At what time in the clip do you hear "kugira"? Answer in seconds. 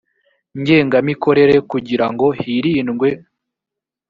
1.71-2.05